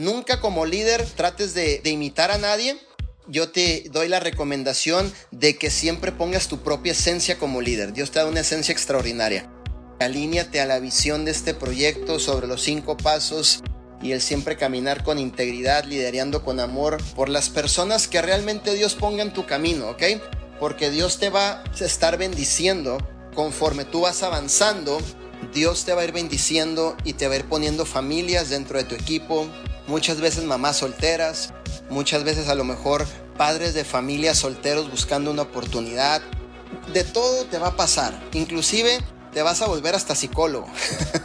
Nunca 0.00 0.40
como 0.40 0.64
líder 0.64 1.04
trates 1.14 1.52
de, 1.52 1.82
imitar 1.84 2.30
a 2.30 2.38
nadie. 2.38 2.78
Yo 3.28 3.50
te 3.50 3.84
doy 3.92 4.08
la 4.08 4.18
recomendación 4.18 5.12
de 5.30 5.58
que 5.58 5.68
siempre 5.68 6.10
pongas 6.10 6.48
tu 6.48 6.60
propia 6.60 6.92
esencia 6.92 7.36
como 7.36 7.60
líder. 7.60 7.92
Dios 7.92 8.10
te 8.10 8.18
da 8.18 8.24
una 8.24 8.40
esencia 8.40 8.72
extraordinaria. 8.72 9.52
Alíñate 9.98 10.58
a 10.62 10.64
la 10.64 10.78
visión 10.78 11.26
de 11.26 11.32
este 11.32 11.52
proyecto 11.52 12.18
sobre 12.18 12.46
los 12.46 12.62
cinco 12.62 12.96
pasos 12.96 13.62
y 14.00 14.12
el 14.12 14.22
siempre 14.22 14.56
caminar 14.56 15.04
con 15.04 15.18
integridad, 15.18 15.84
liderando 15.84 16.44
con 16.44 16.60
amor 16.60 16.96
por 17.14 17.28
las 17.28 17.50
personas 17.50 18.08
que 18.08 18.22
realmente 18.22 18.72
Dios 18.72 18.94
ponga 18.94 19.22
en 19.22 19.34
tu 19.34 19.44
camino, 19.44 19.90
¿ok? 19.90 20.02
Porque 20.58 20.88
Dios 20.88 21.18
te 21.18 21.28
va 21.28 21.62
a 21.62 21.84
estar 21.84 22.16
bendiciendo 22.16 22.96
conforme 23.34 23.84
tú 23.84 24.00
vas 24.00 24.22
avanzando. 24.22 24.98
Dios 25.52 25.84
te 25.84 25.92
va 25.92 26.00
a 26.00 26.04
ir 26.04 26.12
bendiciendo 26.12 26.96
y 27.04 27.12
te 27.12 27.28
va 27.28 27.34
a 27.34 27.36
ir 27.36 27.44
poniendo 27.44 27.84
familias 27.84 28.48
dentro 28.48 28.78
de 28.78 28.84
tu 28.84 28.94
equipo, 28.94 29.46
muchas 29.90 30.20
veces 30.20 30.44
mamás 30.44 30.78
solteras, 30.78 31.52
muchas 31.90 32.24
veces 32.24 32.48
a 32.48 32.54
lo 32.54 32.64
mejor 32.64 33.06
padres 33.36 33.74
de 33.74 33.84
familias 33.84 34.38
solteros 34.38 34.90
buscando 34.90 35.30
una 35.30 35.42
oportunidad. 35.42 36.22
De 36.92 37.04
todo 37.04 37.44
te 37.46 37.58
va 37.58 37.68
a 37.68 37.76
pasar, 37.76 38.18
inclusive 38.32 38.98
te 39.32 39.42
vas 39.42 39.60
a 39.60 39.66
volver 39.66 39.94
hasta 39.94 40.14
psicólogo. 40.14 40.68